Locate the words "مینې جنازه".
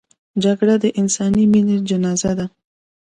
1.51-2.31